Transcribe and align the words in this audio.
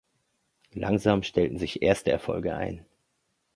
Langsam 0.73 1.21
stellten 1.21 1.59
sich 1.59 1.83
erste 1.83 2.09
Erfolge 2.09 2.55
ein. 2.55 2.87